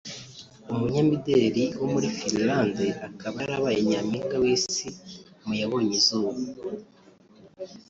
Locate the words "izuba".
5.99-6.39